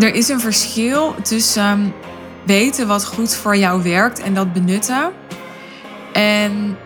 [0.00, 1.94] Er is een verschil tussen
[2.46, 5.12] weten wat goed voor jou werkt en dat benutten.
[6.12, 6.76] En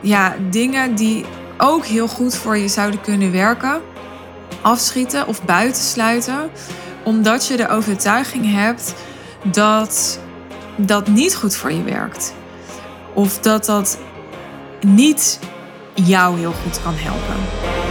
[0.00, 1.24] ja, dingen die
[1.58, 3.80] ook heel goed voor je zouden kunnen werken,
[4.60, 6.50] afschieten of buitensluiten,
[7.04, 8.94] omdat je de overtuiging hebt
[9.42, 10.20] dat
[10.76, 12.34] dat niet goed voor je werkt.
[13.14, 13.98] Of dat dat
[14.80, 15.38] niet
[15.94, 17.89] jou heel goed kan helpen.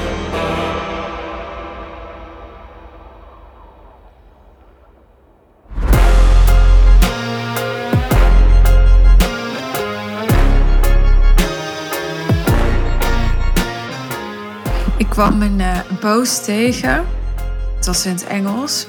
[15.20, 17.06] Kwam een, uh, post tegen.
[17.76, 18.88] Het was in het Engels.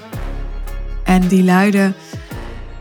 [1.04, 1.92] En die luidde: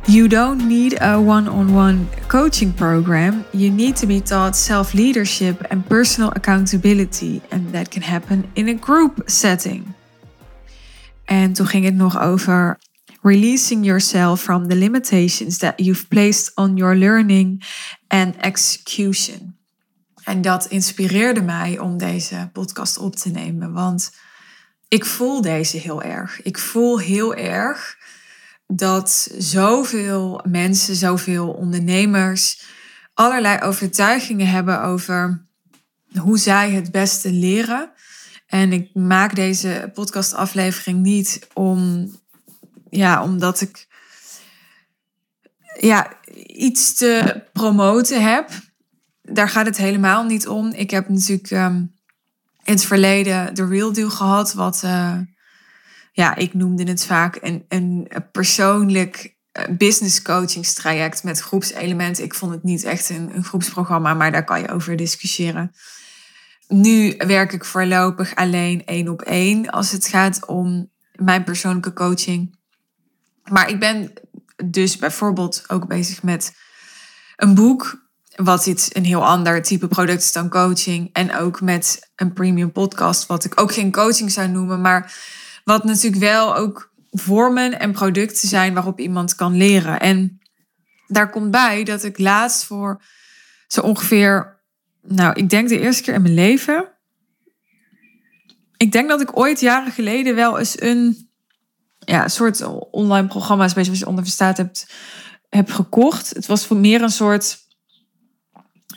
[0.06, 3.46] You don't need a one-on-one coaching program.
[3.52, 7.42] You need to be taught self-leadership and personal accountability.
[7.50, 9.86] And that can happen in a group setting.
[11.26, 12.80] En toen ging het nog over
[13.22, 17.64] releasing yourself from the limitations that you've placed on your learning
[18.08, 19.49] and execution.
[20.30, 24.12] En dat inspireerde mij om deze podcast op te nemen, want
[24.88, 26.42] ik voel deze heel erg.
[26.42, 27.98] Ik voel heel erg
[28.68, 32.64] dat zoveel mensen, zoveel ondernemers
[33.14, 35.46] allerlei overtuigingen hebben over
[36.20, 37.92] hoe zij het beste leren.
[38.48, 42.12] En ik maak deze podcastaflevering niet om,
[42.90, 43.88] ja, omdat ik
[45.80, 46.14] ja,
[46.46, 48.50] iets te promoten heb
[49.32, 50.72] daar gaat het helemaal niet om.
[50.72, 51.94] Ik heb natuurlijk um,
[52.64, 55.18] in het verleden de Real Deal gehad, wat, uh,
[56.12, 62.24] ja, ik noemde het vaak een, een persoonlijk eh, business coachingstraject met groepselementen.
[62.24, 65.72] Ik vond het niet echt een, een groepsprogramma, maar daar kan je over discussiëren.
[66.68, 72.58] Nu werk ik voorlopig alleen één op één als het gaat om mijn persoonlijke coaching.
[73.52, 74.14] Maar ik ben
[74.66, 76.54] dus bijvoorbeeld ook bezig met
[77.36, 78.09] een boek
[78.44, 81.10] wat iets een heel ander type product is dan coaching.
[81.14, 85.14] En ook met een premium podcast, wat ik ook geen coaching zou noemen, maar
[85.64, 90.00] wat natuurlijk wel ook vormen en producten zijn waarop iemand kan leren.
[90.00, 90.40] En
[91.08, 93.02] daar komt bij dat ik laatst voor
[93.68, 94.62] zo ongeveer,
[95.02, 96.92] nou, ik denk de eerste keer in mijn leven.
[98.78, 101.30] Ik denk dat ik ooit jaren geleden wel eens een
[102.00, 104.94] ja, soort online programma, zoals je onder verstaat hebt,
[105.50, 106.30] heb gekocht.
[106.30, 107.68] Het was voor meer een soort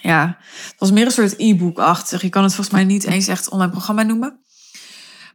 [0.02, 2.22] ja, het was meer een soort e-book-achtig.
[2.22, 4.40] Je kan het volgens mij niet eens echt online programma noemen.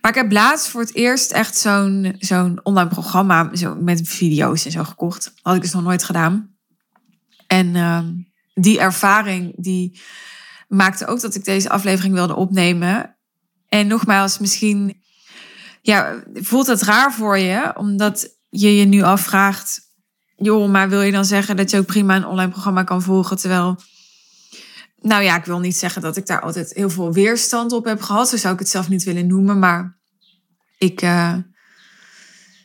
[0.02, 4.66] Maar ik heb laatst voor het eerst echt zo'n zo'n online programma zo met video's
[4.66, 5.34] en zo gekocht.
[5.42, 6.56] had ik dus nog nooit gedaan.
[7.48, 8.00] En uh,
[8.54, 10.02] die ervaring die
[10.68, 13.18] maakte ook dat ik deze aflevering wilde opnemen.
[13.70, 15.02] En nogmaals, misschien
[15.82, 19.80] ja, voelt het raar voor je, omdat je je nu afvraagt:
[20.36, 23.38] joh, maar wil je dan zeggen dat je ook prima een online programma kan volgen
[23.38, 23.80] terwijl
[25.02, 28.02] nou ja, ik wil niet zeggen dat ik daar altijd heel veel weerstand op heb
[28.02, 28.30] gehad.
[28.30, 29.60] Zo zou ik het zelf niet willen noemen.
[29.60, 29.98] Maar
[30.78, 31.34] ik uh,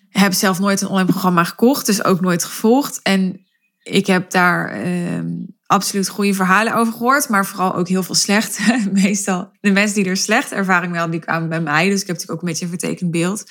[0.08, 1.86] heb zelf nooit een online programma gekocht.
[1.86, 3.00] Dus ook nooit gevolgd.
[3.02, 3.46] En
[3.82, 5.20] ik heb daar uh,
[5.66, 7.28] absoluut goede verhalen over gehoord.
[7.28, 8.58] Maar vooral ook heel veel slecht.
[8.92, 11.88] Meestal de mensen die er slecht ervaring wel, die kwamen bij mij.
[11.88, 13.44] Dus ik heb natuurlijk ook een beetje een vertekend beeld.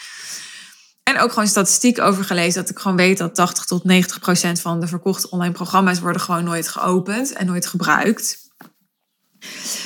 [1.04, 2.62] En ook gewoon statistiek over gelezen.
[2.62, 6.22] Dat ik gewoon weet dat 80 tot 90 procent van de verkochte online programma's worden
[6.22, 8.51] gewoon nooit geopend en nooit gebruikt.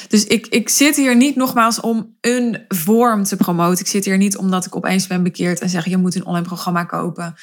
[0.07, 3.79] Dus ik, ik zit hier niet nogmaals om een vorm te promoten.
[3.79, 6.45] Ik zit hier niet omdat ik opeens ben bekeerd en zeg je moet een online
[6.45, 7.35] programma kopen.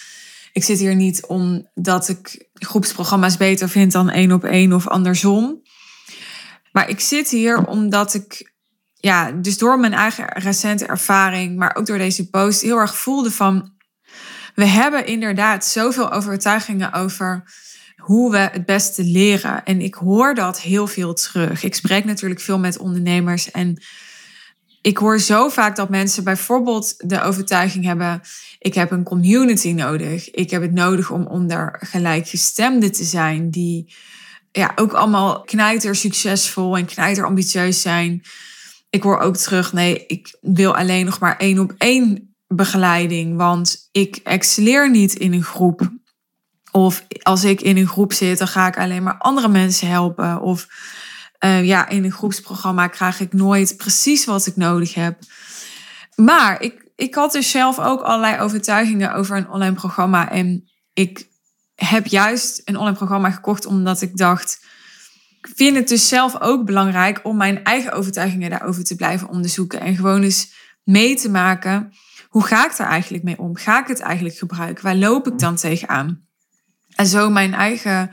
[0.53, 5.62] Ik zit hier niet omdat ik groepsprogramma's beter vind dan één op één of andersom.
[6.73, 8.53] Maar ik zit hier omdat ik,
[8.94, 13.31] ja, dus door mijn eigen recente ervaring, maar ook door deze post, heel erg voelde
[13.31, 13.73] van.
[14.55, 17.44] We hebben inderdaad zoveel overtuigingen over
[18.03, 19.65] hoe we het beste leren.
[19.65, 21.65] En ik hoor dat heel veel terug.
[21.65, 23.83] Ik spreek natuurlijk veel met ondernemers en
[24.83, 28.21] ik hoor zo vaak dat mensen bijvoorbeeld de overtuiging hebben:
[28.59, 30.31] ik heb een community nodig.
[30.31, 33.94] Ik heb het nodig om onder gelijkgestemden te zijn die
[34.53, 38.23] ja, ook allemaal knijter succesvol en knijter ambitieus zijn.
[38.91, 43.88] Ik hoor ook terug: nee, ik wil alleen nog maar één op één begeleiding, want
[43.93, 45.91] ik excelleer niet in een groep.
[46.73, 50.41] Of als ik in een groep zit, dan ga ik alleen maar andere mensen helpen.
[50.41, 50.67] Of
[51.45, 55.19] uh, ja, in een groepsprogramma krijg ik nooit precies wat ik nodig heb.
[56.15, 60.31] Maar ik, ik had dus zelf ook allerlei overtuigingen over een online programma.
[60.31, 61.29] En ik
[61.75, 64.65] heb juist een online programma gekocht omdat ik dacht.
[65.41, 69.81] Ik vind het dus zelf ook belangrijk om mijn eigen overtuigingen daarover te blijven onderzoeken.
[69.81, 70.53] En gewoon eens
[70.85, 71.93] mee te maken
[72.33, 73.57] hoe ga ik daar eigenlijk mee om?
[73.57, 74.85] Ga ik het eigenlijk gebruiken?
[74.85, 76.27] Waar loop ik dan tegenaan?
[76.94, 78.11] En zo mijn eigen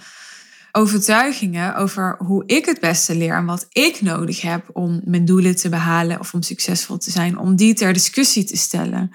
[0.71, 5.55] overtuigingen over hoe ik het beste leer en wat ik nodig heb om mijn doelen
[5.55, 9.11] te behalen of om succesvol te zijn, om die ter discussie te stellen.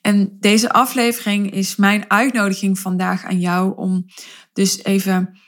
[0.00, 4.06] En deze aflevering is mijn uitnodiging vandaag aan jou om
[4.52, 5.38] dus even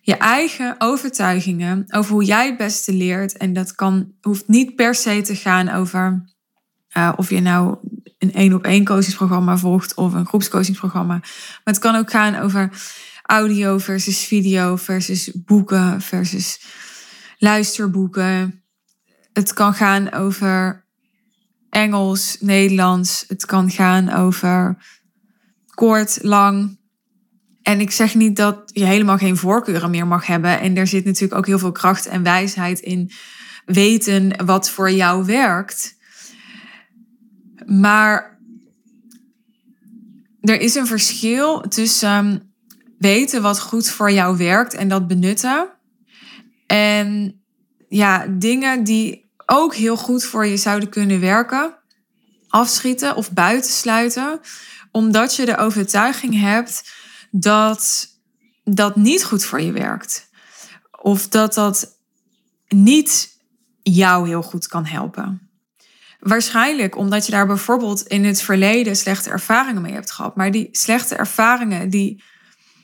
[0.00, 3.36] je eigen overtuigingen over hoe jij het beste leert.
[3.36, 6.24] En dat kan, hoeft niet per se te gaan over
[6.96, 7.76] uh, of je nou
[8.18, 11.14] een één op één coachingsprogramma volgt of een groepscoachingsprogramma.
[11.14, 12.70] Maar het kan ook gaan over
[13.22, 16.60] audio versus video versus boeken versus
[17.38, 18.62] luisterboeken.
[19.32, 20.86] Het kan gaan over
[21.70, 23.24] Engels, Nederlands.
[23.28, 24.76] Het kan gaan over
[25.74, 26.78] kort, lang.
[27.62, 30.60] En ik zeg niet dat je helemaal geen voorkeuren meer mag hebben.
[30.60, 33.10] En er zit natuurlijk ook heel veel kracht en wijsheid in
[33.64, 35.97] weten wat voor jou werkt.
[37.68, 38.38] Maar
[40.40, 42.52] er is een verschil tussen
[42.98, 45.68] weten wat goed voor jou werkt en dat benutten.
[46.66, 47.40] En
[47.88, 51.74] ja, dingen die ook heel goed voor je zouden kunnen werken,
[52.48, 54.40] afschieten of buitensluiten,
[54.90, 56.92] omdat je de overtuiging hebt
[57.30, 58.08] dat
[58.64, 60.28] dat niet goed voor je werkt.
[61.00, 61.98] Of dat dat
[62.68, 63.38] niet
[63.82, 65.47] jou heel goed kan helpen.
[66.18, 70.36] Waarschijnlijk omdat je daar bijvoorbeeld in het verleden slechte ervaringen mee hebt gehad.
[70.36, 72.22] Maar die slechte ervaringen die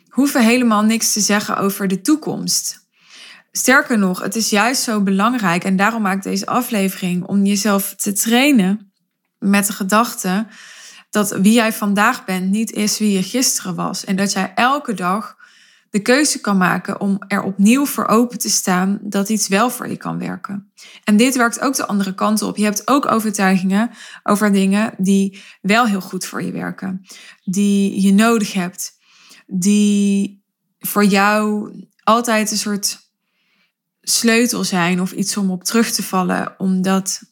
[0.09, 2.83] hoeven helemaal niks te zeggen over de toekomst.
[3.53, 7.95] Sterker nog, het is juist zo belangrijk en daarom maak ik deze aflevering om jezelf
[7.95, 8.93] te trainen
[9.39, 10.47] met de gedachte
[11.11, 14.05] dat wie jij vandaag bent niet is wie je gisteren was.
[14.05, 15.37] En dat jij elke dag
[15.95, 19.89] de keuze kan maken om er opnieuw voor open te staan dat iets wel voor
[19.89, 20.73] je kan werken.
[21.05, 22.57] En dit werkt ook de andere kant op.
[22.57, 23.91] Je hebt ook overtuigingen
[24.23, 27.07] over dingen die wel heel goed voor je werken,
[27.45, 28.93] die je nodig hebt,
[29.47, 30.43] die
[30.79, 32.99] voor jou altijd een soort
[34.01, 37.23] sleutel zijn of iets om op terug te vallen, omdat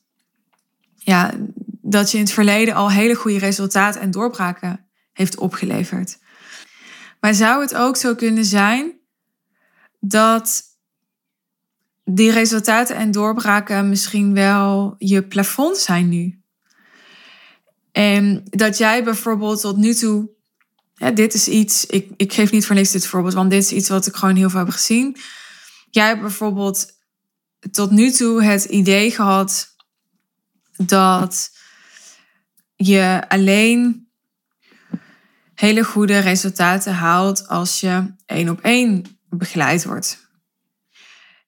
[0.95, 1.35] ja,
[1.81, 6.19] dat je in het verleden al hele goede resultaten en doorbraken heeft opgeleverd.
[7.23, 8.93] Maar zou het ook zo kunnen zijn
[10.01, 10.63] dat
[12.05, 16.43] die resultaten en doorbraken misschien wel je plafond zijn nu?
[17.93, 20.31] En dat jij bijvoorbeeld tot nu toe,
[21.15, 23.89] dit is iets, ik, ik geef niet voor niks dit voorbeeld, want dit is iets
[23.89, 25.17] wat ik gewoon heel veel heb gezien.
[25.91, 26.93] Jij hebt bijvoorbeeld
[27.71, 29.77] tot nu toe het idee gehad
[30.77, 31.51] dat
[32.77, 34.07] je alleen
[35.63, 40.31] hele goede resultaten haalt als je één op één begeleid wordt.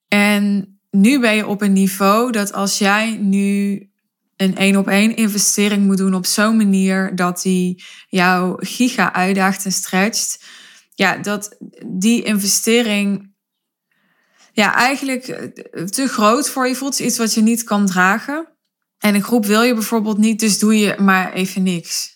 [0.08, 3.82] En nu ben je op een niveau dat als jij nu
[4.36, 9.64] een één op één investering moet doen op zo'n manier dat die jou giga uitdaagt
[9.64, 10.44] en stretcht,
[10.94, 11.56] ja, dat
[11.86, 13.34] die investering
[14.52, 15.24] ja, eigenlijk
[15.86, 16.98] te groot voor je voelt.
[16.98, 18.48] Iets wat je niet kan dragen.
[18.98, 22.13] En een groep wil je bijvoorbeeld niet, dus doe je maar even niks.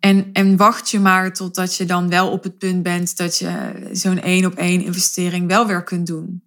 [0.00, 3.72] En, en wacht je maar totdat je dan wel op het punt bent dat je
[3.92, 6.44] zo'n één op één investering wel weer kunt doen.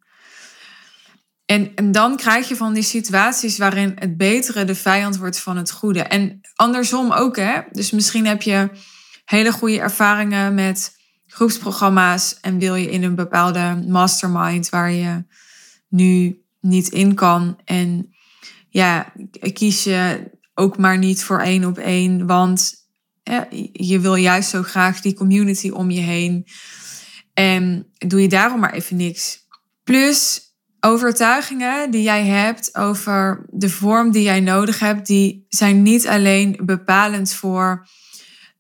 [1.46, 5.58] En, en dan krijg je van die situaties waarin het betere de vijand wordt van
[5.58, 6.02] het goede.
[6.02, 7.62] En andersom ook, hè?
[7.72, 8.70] Dus misschien heb je
[9.26, 10.96] hele goede ervaringen met
[11.28, 15.26] groepsprogramma's en wil je in een bepaalde mastermind waar je
[15.88, 17.60] nu niet in kan.
[17.66, 18.14] En
[18.70, 19.14] ja,
[19.54, 22.83] kies je ook maar niet voor één op één, want
[23.72, 26.48] je wil juist zo graag die community om je heen.
[27.34, 29.48] En doe je daarom maar even niks.
[29.84, 30.42] Plus
[30.80, 36.60] overtuigingen die jij hebt over de vorm die jij nodig hebt, die zijn niet alleen
[36.64, 37.88] bepalend voor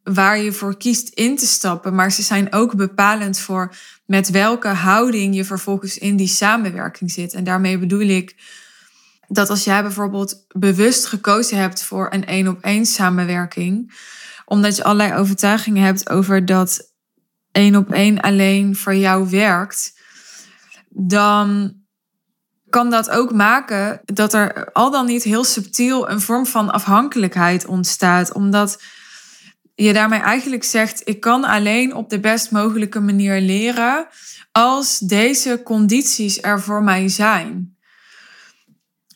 [0.03, 4.67] waar je voor kiest in te stappen, maar ze zijn ook bepalend voor met welke
[4.67, 7.33] houding je vervolgens in die samenwerking zit.
[7.33, 8.35] En daarmee bedoel ik
[9.27, 13.93] dat als jij bijvoorbeeld bewust gekozen hebt voor een één op één samenwerking,
[14.45, 16.91] omdat je allerlei overtuigingen hebt over dat
[17.51, 19.99] één op één alleen voor jou werkt,
[20.89, 21.75] dan
[22.69, 27.65] kan dat ook maken dat er al dan niet heel subtiel een vorm van afhankelijkheid
[27.65, 28.81] ontstaat, omdat
[29.75, 34.07] je daarmee eigenlijk zegt: ik kan alleen op de best mogelijke manier leren
[34.51, 37.77] als deze condities er voor mij zijn.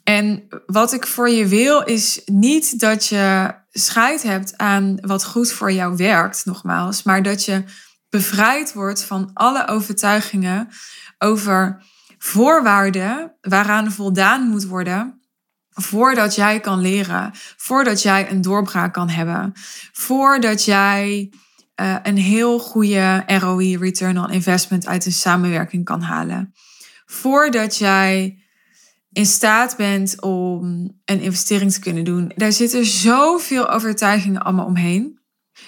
[0.04, 5.52] En wat ik voor je wil is niet dat je scheid hebt aan wat goed
[5.52, 7.64] voor jou werkt, nogmaals, maar dat je
[8.10, 10.68] bevrijd wordt van alle overtuigingen
[11.18, 11.84] over
[12.18, 15.22] voorwaarden waaraan voldaan moet worden
[15.70, 19.52] voordat jij kan leren, voordat jij een doorbraak kan hebben,
[19.92, 21.32] voordat jij
[21.82, 26.54] uh, een heel goede ROI, return on investment, uit een samenwerking kan halen.
[27.06, 28.42] Voordat jij
[29.18, 30.64] in staat bent om
[31.06, 32.32] een investering te kunnen doen.
[32.36, 35.20] Daar zitten zoveel overtuigingen allemaal omheen.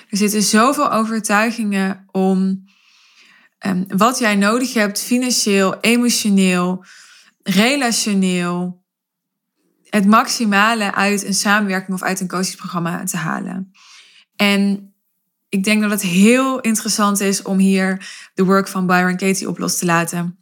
[0.09, 2.63] Er zitten zoveel overtuigingen om
[3.65, 6.85] um, wat jij nodig hebt, financieel, emotioneel,
[7.43, 8.83] relationeel,
[9.83, 13.71] het maximale uit een samenwerking of uit een coachingsprogramma te halen.
[14.35, 14.93] En
[15.49, 19.57] ik denk dat het heel interessant is om hier de work van Byron Katie op
[19.57, 20.38] los te laten.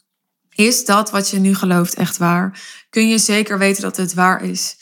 [0.57, 2.61] Is dat wat je nu gelooft echt waar?
[2.89, 4.77] Kun je zeker weten dat het waar is?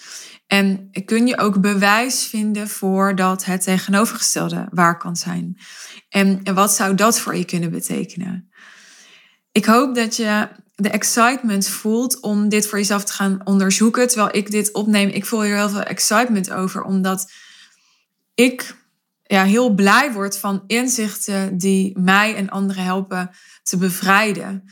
[0.47, 5.57] En kun je ook bewijs vinden voor dat het tegenovergestelde waar kan zijn?
[6.09, 8.49] En wat zou dat voor je kunnen betekenen?
[9.51, 14.07] Ik hoop dat je de excitement voelt om dit voor jezelf te gaan onderzoeken.
[14.07, 17.31] Terwijl ik dit opneem, ik voel hier heel veel excitement over, omdat
[18.33, 18.75] ik
[19.23, 23.29] ja, heel blij word van inzichten die mij en anderen helpen
[23.63, 24.63] te bevrijden.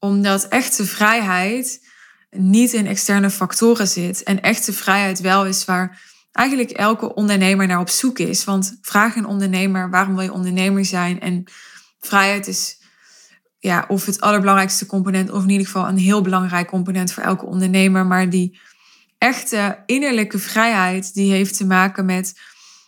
[0.00, 1.88] Omdat echte vrijheid
[2.30, 4.22] niet in externe factoren zit.
[4.22, 6.00] En echte vrijheid wel is waar
[6.32, 8.44] eigenlijk elke ondernemer naar op zoek is.
[8.44, 11.20] Want vraag een ondernemer waarom wil je ondernemer zijn?
[11.20, 11.44] En
[11.98, 12.78] vrijheid is
[13.58, 17.46] ja, of het allerbelangrijkste component, of in ieder geval een heel belangrijk component voor elke
[17.46, 18.06] ondernemer.
[18.06, 18.60] Maar die
[19.18, 22.40] echte innerlijke vrijheid, die heeft te maken met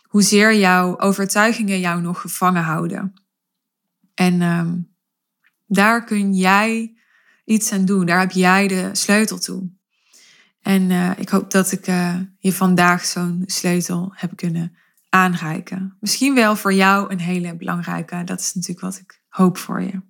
[0.03, 3.13] hoezeer jouw overtuigingen jou nog gevangen houden.
[4.13, 4.75] En ehm,
[5.65, 6.97] daar kun jij
[7.43, 8.05] iets aan doen.
[8.05, 9.69] Daar heb jij de sleutel toe.
[10.61, 14.77] En uh, ik hoop dat ik uh, je vandaag zo'n sleutel heb kunnen
[15.09, 15.97] aanreiken.
[15.99, 18.23] Misschien wel voor jou een hele belangrijke.
[18.23, 20.01] Dat is natuurlijk wat ik hoop voor je.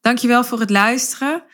[0.00, 1.44] Dankjewel voor het luisteren.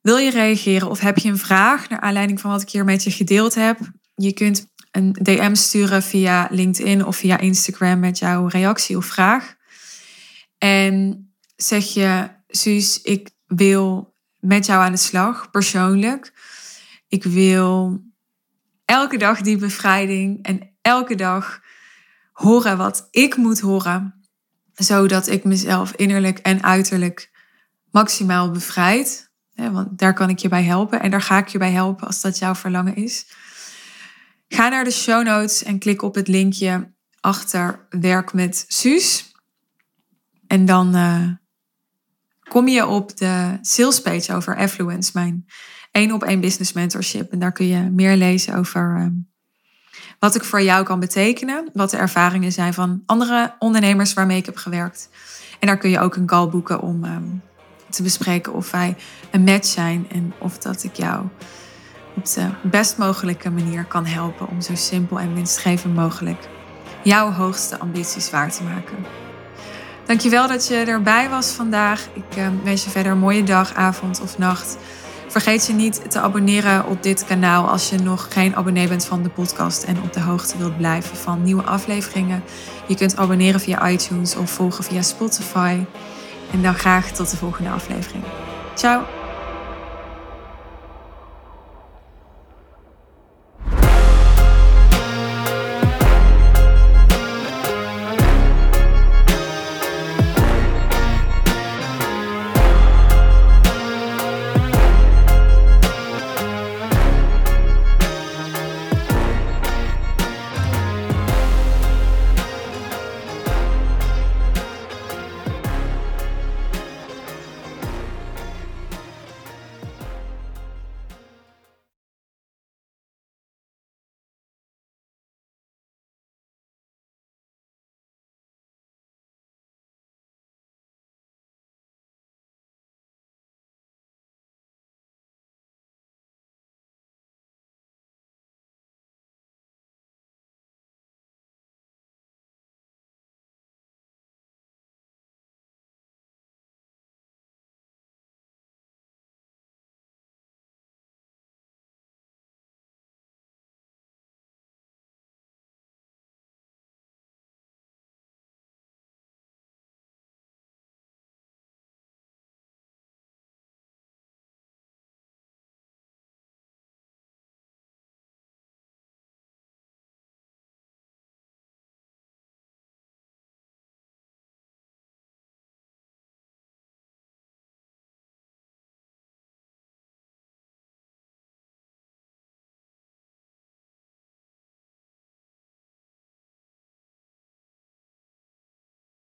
[0.00, 3.04] Wil je reageren of heb je een vraag naar aanleiding van wat ik hier met
[3.04, 3.78] je gedeeld heb?
[4.14, 9.54] Je kunt een DM sturen via LinkedIn of via Instagram met jouw reactie of vraag.
[10.58, 11.22] En
[11.56, 16.32] zeg je, Suus, ik wil met jou aan de slag, persoonlijk.
[17.08, 18.02] Ik wil
[18.84, 21.60] elke dag die bevrijding en elke dag
[22.32, 24.28] horen wat ik moet horen,
[24.74, 27.30] zodat ik mezelf innerlijk en uiterlijk
[27.90, 29.30] maximaal bevrijd.
[29.54, 32.20] Want daar kan ik je bij helpen en daar ga ik je bij helpen als
[32.20, 33.26] dat jouw verlangen is.
[34.48, 39.32] Ga naar de show notes en klik op het linkje achter werk met Suus.
[40.46, 41.30] En dan uh,
[42.48, 45.46] kom je op de sales page over Affluence, mijn
[45.90, 47.32] één op één business mentorship.
[47.32, 49.06] En daar kun je meer lezen over uh,
[50.18, 54.46] wat ik voor jou kan betekenen, wat de ervaringen zijn van andere ondernemers waarmee ik
[54.46, 55.08] heb gewerkt.
[55.58, 57.42] En daar kun je ook een call boeken om um,
[57.90, 58.96] te bespreken of wij
[59.30, 61.26] een match zijn en of dat ik jou
[62.16, 66.48] op de best mogelijke manier kan helpen om zo simpel en winstgevend mogelijk
[67.02, 69.27] jouw hoogste ambities waar te maken.
[70.08, 72.08] Dankjewel dat je erbij was vandaag.
[72.12, 74.76] Ik uh, wens je verder een mooie dag, avond of nacht.
[75.26, 79.22] Vergeet je niet te abonneren op dit kanaal als je nog geen abonnee bent van
[79.22, 82.42] de podcast en op de hoogte wilt blijven van nieuwe afleveringen.
[82.86, 85.84] Je kunt abonneren via iTunes of volgen via Spotify.
[86.52, 88.24] En dan graag tot de volgende aflevering.
[88.74, 89.17] Ciao!